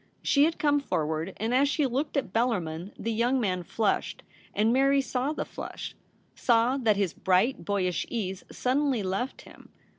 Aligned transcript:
She 0.23 0.45
had 0.45 0.57
come 0.57 0.79
forward, 0.79 1.35
and 1.37 1.53
as 1.53 1.69
she 1.69 1.85
looked 1.85 2.17
at 2.17 2.33
Bellarmin 2.33 2.91
the 2.97 3.11
young 3.11 3.39
man 3.39 3.61
flushed, 3.61 4.23
and 4.51 4.73
Mary 4.73 4.99
saw 4.99 5.31
the 5.31 5.45
flush— 5.45 5.93
saw 6.35 6.75
that 6.77 6.97
his 6.97 7.13
bright 7.13 7.63
boyish 7.65 8.07
ease 8.09 8.43
suddenly 8.51 9.03
left 9.03 9.43
him. 9.43 9.69